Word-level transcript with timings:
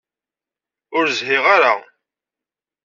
Ur 0.97 1.05
shiɣ 1.17 1.45
ara. 1.55 1.73